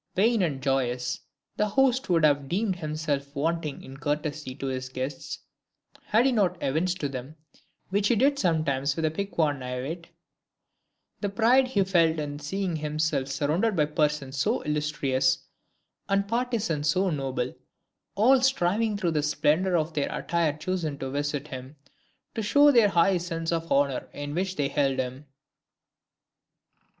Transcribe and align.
Vain 0.15 0.41
and 0.41 0.63
joyous, 0.63 1.19
the 1.57 1.67
host 1.69 2.09
would 2.09 2.25
have 2.25 2.49
deemed 2.49 2.77
himself 2.77 3.35
wanting 3.35 3.83
in 3.83 3.97
courtesy 3.97 4.55
to 4.55 4.65
his 4.65 4.89
guests, 4.89 5.37
had 6.05 6.25
he 6.25 6.31
not 6.31 6.57
evinced 6.59 6.99
to 7.01 7.07
them, 7.07 7.35
which 7.89 8.07
he 8.07 8.15
did 8.15 8.39
sometimes 8.39 8.95
with 8.95 9.05
a 9.05 9.11
piquant 9.11 9.59
naivete, 9.59 10.09
the 11.19 11.29
pride 11.29 11.67
he 11.67 11.83
felt 11.83 12.17
in 12.17 12.39
seeing 12.39 12.77
himself 12.77 13.27
surrounded 13.27 13.75
by 13.75 13.85
persons 13.85 14.37
so 14.37 14.61
illustrious, 14.63 15.45
and 16.09 16.27
partisans 16.27 16.87
so 16.89 17.11
noble, 17.11 17.53
all 18.15 18.41
striving 18.41 18.97
through 18.97 19.11
the 19.11 19.21
splendor 19.21 19.77
of 19.77 19.93
the 19.93 20.01
attire 20.11 20.57
chosen 20.57 20.97
to 20.97 21.11
visit 21.11 21.49
him, 21.49 21.75
to 22.33 22.41
show 22.41 22.71
their 22.71 22.89
high 22.89 23.17
sense 23.19 23.51
of 23.51 23.69
the 23.69 23.75
honor 23.75 24.09
in 24.13 24.33
which 24.33 24.55
they 24.55 24.67
held 24.67 24.97
him. 24.97 25.27